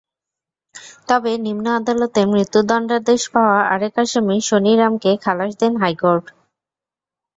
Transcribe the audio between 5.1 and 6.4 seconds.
খালাস দেন হাইকোর্ট।